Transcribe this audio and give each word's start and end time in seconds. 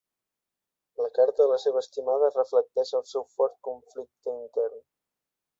La 1.01 1.09
carta 1.17 1.45
a 1.45 1.51
la 1.51 1.59
seva 1.65 1.83
estimada 1.85 2.31
reflecteix 2.37 2.95
el 3.01 3.07
seu 3.13 3.29
fort 3.37 3.57
conflicte 3.69 4.37
intern. 4.39 4.85